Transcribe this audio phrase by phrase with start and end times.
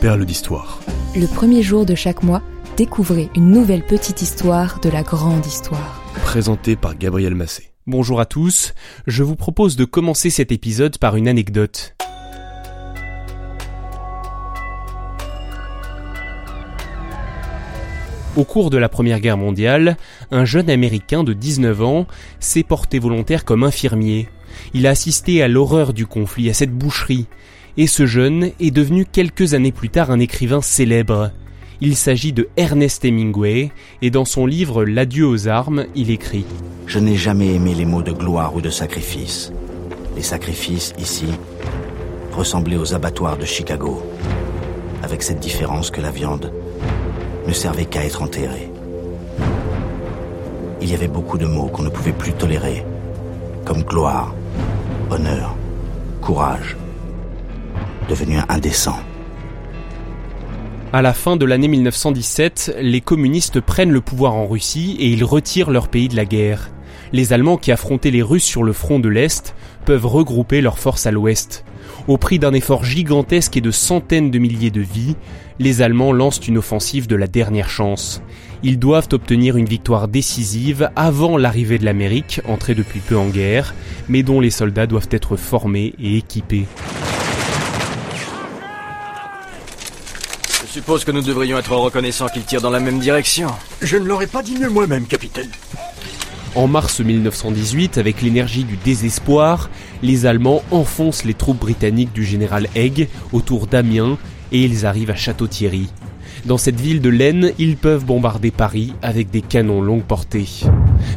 [0.00, 0.78] Perle d'histoire.
[1.16, 2.40] Le premier jour de chaque mois,
[2.76, 6.00] découvrez une nouvelle petite histoire de la grande histoire.
[6.22, 7.72] Présenté par Gabriel Massé.
[7.84, 8.74] Bonjour à tous,
[9.08, 11.96] je vous propose de commencer cet épisode par une anecdote.
[18.36, 19.96] Au cours de la Première Guerre mondiale,
[20.30, 22.06] un jeune Américain de 19 ans
[22.38, 24.28] s'est porté volontaire comme infirmier.
[24.74, 27.26] Il a assisté à l'horreur du conflit, à cette boucherie,
[27.78, 31.30] et ce jeune est devenu quelques années plus tard un écrivain célèbre.
[31.80, 33.70] Il s'agit de Ernest Hemingway,
[34.02, 36.44] et dans son livre L'adieu aux armes, il écrit
[36.86, 39.52] Je n'ai jamais aimé les mots de gloire ou de sacrifice.
[40.16, 41.28] Les sacrifices, ici,
[42.32, 44.02] ressemblaient aux abattoirs de Chicago,
[45.04, 46.52] avec cette différence que la viande
[47.46, 48.72] ne servait qu'à être enterrée.
[50.82, 52.84] Il y avait beaucoup de mots qu'on ne pouvait plus tolérer,
[53.64, 54.34] comme gloire,
[55.10, 55.54] honneur,
[56.20, 56.76] courage,
[58.08, 58.98] devenu indécent.
[60.92, 65.22] À la fin de l'année 1917, les communistes prennent le pouvoir en Russie et ils
[65.22, 66.70] retirent leur pays de la guerre.
[67.12, 71.06] Les Allemands qui affrontaient les Russes sur le front de l'Est peuvent regrouper leurs forces
[71.06, 71.64] à l'Ouest.
[72.06, 75.16] Au prix d'un effort gigantesque et de centaines de milliers de vies,
[75.58, 78.22] les Allemands lancent une offensive de la dernière chance.
[78.62, 83.74] Ils doivent obtenir une victoire décisive avant l'arrivée de l'Amérique, entrée depuis peu en guerre,
[84.08, 86.66] mais dont les soldats doivent être formés et équipés.
[90.78, 93.48] Suppose que nous devrions être reconnaissants qu'ils tirent dans la même direction.
[93.82, 95.50] Je ne l'aurais pas dit mieux moi-même, capitaine.
[96.54, 99.70] En mars 1918, avec l'énergie du désespoir,
[100.04, 104.18] les Allemands enfoncent les troupes britanniques du général Haig autour d'Amiens
[104.52, 105.88] et ils arrivent à Château-Thierry.
[106.44, 110.46] Dans cette ville de l'Aisne, ils peuvent bombarder Paris avec des canons longue portée.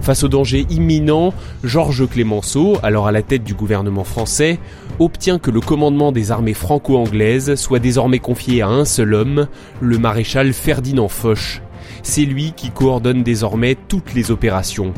[0.00, 1.32] Face au danger imminent,
[1.64, 4.58] Georges Clémenceau, alors à la tête du gouvernement français,
[4.98, 9.46] obtient que le commandement des armées franco-anglaises soit désormais confié à un seul homme,
[9.80, 11.62] le maréchal Ferdinand Foch.
[12.02, 14.92] C'est lui qui coordonne désormais toutes les opérations.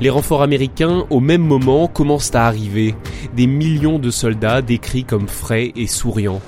[0.00, 2.94] Les renforts américains, au même moment, commencent à arriver.
[3.34, 6.40] Des millions de soldats décrits comme frais et souriants.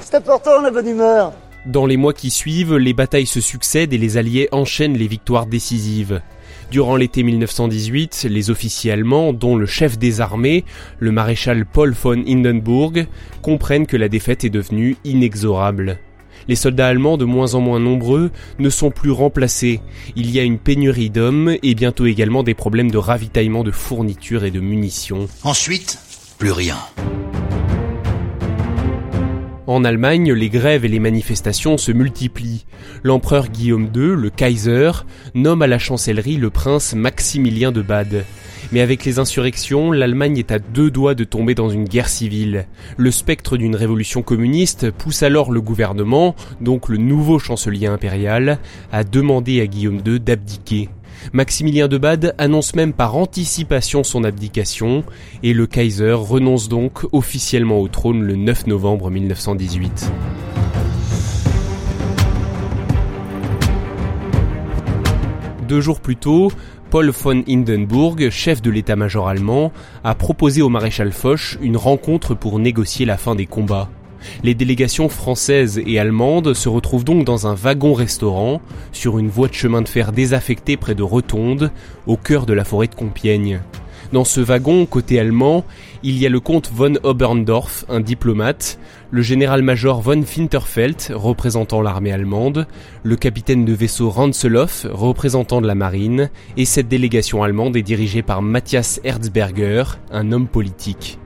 [0.00, 1.32] C'est important la bonne humeur.
[1.68, 5.44] Dans les mois qui suivent, les batailles se succèdent et les Alliés enchaînent les victoires
[5.44, 6.22] décisives.
[6.70, 10.64] Durant l'été 1918, les officiers allemands, dont le chef des armées,
[10.98, 13.06] le maréchal Paul von Hindenburg,
[13.42, 15.98] comprennent que la défaite est devenue inexorable.
[16.48, 19.82] Les soldats allemands, de moins en moins nombreux, ne sont plus remplacés.
[20.16, 24.44] Il y a une pénurie d'hommes et bientôt également des problèmes de ravitaillement de fournitures
[24.44, 25.28] et de munitions.
[25.44, 25.98] Ensuite,
[26.38, 26.78] plus rien.
[29.68, 32.64] En Allemagne, les grèves et les manifestations se multiplient.
[33.02, 34.92] L'empereur Guillaume II, le Kaiser,
[35.34, 38.24] nomme à la chancellerie le prince Maximilien de Bade.
[38.72, 42.66] Mais avec les insurrections, l'Allemagne est à deux doigts de tomber dans une guerre civile.
[42.96, 49.04] Le spectre d'une révolution communiste pousse alors le gouvernement, donc le nouveau chancelier impérial, à
[49.04, 50.88] demander à Guillaume II d'abdiquer.
[51.32, 55.04] Maximilien de Bade annonce même par anticipation son abdication
[55.42, 60.12] et le Kaiser renonce donc officiellement au trône le 9 novembre 1918.
[65.68, 66.50] Deux jours plus tôt,
[66.90, 69.70] Paul von Hindenburg, chef de l'état-major allemand,
[70.02, 73.90] a proposé au maréchal Foch une rencontre pour négocier la fin des combats.
[74.42, 78.60] Les délégations françaises et allemandes se retrouvent donc dans un wagon-restaurant,
[78.92, 81.70] sur une voie de chemin de fer désaffectée près de Rotonde,
[82.06, 83.60] au cœur de la forêt de Compiègne.
[84.12, 85.66] Dans ce wagon, côté allemand,
[86.02, 88.78] il y a le comte von Oberndorf, un diplomate,
[89.10, 92.66] le général-major von Finterfeld, représentant l'armée allemande,
[93.02, 98.22] le capitaine de vaisseau Ranzeloff, représentant de la marine, et cette délégation allemande est dirigée
[98.22, 101.18] par Matthias Erzberger, un homme politique.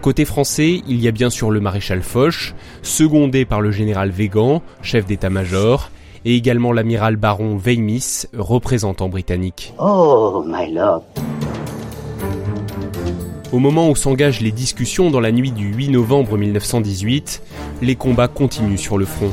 [0.00, 4.62] Côté français, il y a bien sûr le maréchal Foch, secondé par le général Végan,
[4.82, 5.90] chef d'état-major,
[6.24, 9.74] et également l'amiral baron Weymis, représentant britannique.
[9.78, 11.04] Oh, my lord.
[13.52, 17.42] Au moment où s'engagent les discussions dans la nuit du 8 novembre 1918,
[17.82, 19.30] les combats continuent sur le front.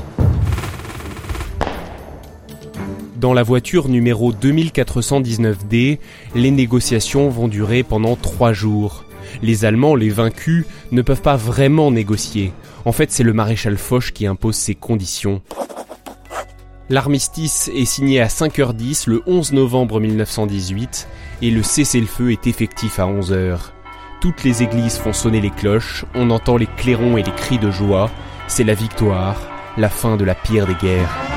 [3.16, 6.00] Dans la voiture numéro 2419D,
[6.36, 9.06] les négociations vont durer pendant trois jours.
[9.42, 12.54] Les Allemands, les vaincus, ne peuvent pas vraiment négocier.
[12.86, 15.42] En fait, c'est le maréchal Foch qui impose ses conditions.
[16.90, 21.08] L'armistice est signé à 5h10 le 11 novembre 1918
[21.44, 23.60] et le cessez-le-feu est effectif à 11h.
[24.22, 27.70] Toutes les églises font sonner les cloches, on entend les clairons et les cris de
[27.70, 28.10] joie.
[28.48, 29.40] C'est la victoire,
[29.78, 31.29] la fin de la pire des guerres.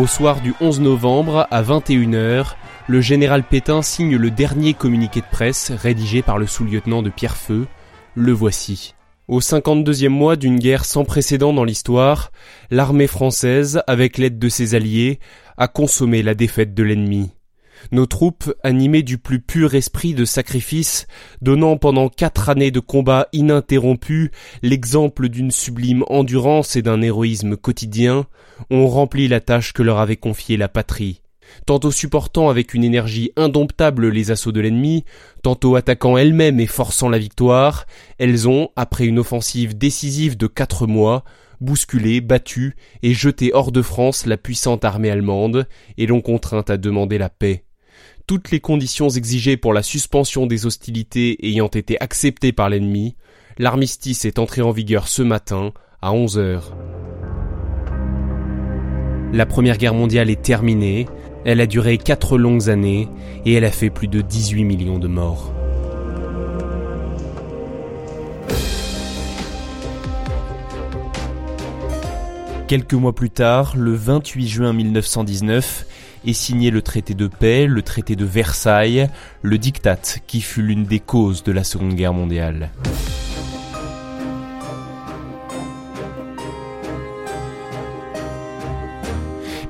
[0.00, 2.54] Au soir du 11 novembre, à 21h,
[2.86, 7.66] le général Pétain signe le dernier communiqué de presse rédigé par le sous-lieutenant de Pierrefeu.
[8.14, 8.94] Le voici.
[9.28, 12.32] Au 52e mois d'une guerre sans précédent dans l'histoire,
[12.70, 15.18] l'armée française, avec l'aide de ses alliés,
[15.58, 17.32] a consommé la défaite de l'ennemi.
[17.92, 21.06] Nos troupes, animées du plus pur esprit de sacrifice,
[21.42, 24.30] donnant pendant quatre années de combats ininterrompus
[24.62, 28.26] l'exemple d'une sublime endurance et d'un héroïsme quotidien,
[28.70, 31.22] ont rempli la tâche que leur avait confiée la patrie.
[31.66, 35.04] Tantôt supportant avec une énergie indomptable les assauts de l'ennemi,
[35.42, 37.86] tantôt attaquant elles-mêmes et forçant la victoire,
[38.18, 41.24] elles ont, après une offensive décisive de quatre mois,
[41.60, 45.66] bousculé, battu et jeté hors de France la puissante armée allemande,
[45.98, 47.64] et l'ont contrainte à demander la paix
[48.30, 53.16] toutes les conditions exigées pour la suspension des hostilités ayant été acceptées par l'ennemi,
[53.58, 56.76] l'armistice est entré en vigueur ce matin à 11 heures.
[59.32, 61.08] La Première Guerre mondiale est terminée,
[61.44, 63.08] elle a duré quatre longues années
[63.44, 65.52] et elle a fait plus de 18 millions de morts.
[72.68, 75.86] Quelques mois plus tard, le 28 juin 1919,
[76.26, 79.08] est signé le traité de paix, le traité de Versailles,
[79.42, 82.70] le diktat qui fut l'une des causes de la Seconde Guerre mondiale.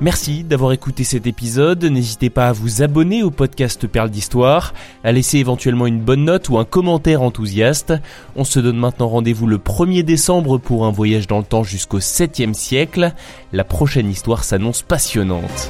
[0.01, 1.85] Merci d'avoir écouté cet épisode.
[1.85, 4.73] N'hésitez pas à vous abonner au podcast Perles d'Histoire,
[5.03, 7.93] à laisser éventuellement une bonne note ou un commentaire enthousiaste.
[8.35, 11.99] On se donne maintenant rendez-vous le 1er décembre pour un voyage dans le temps jusqu'au
[11.99, 13.13] 7e siècle.
[13.53, 15.69] La prochaine histoire s'annonce passionnante.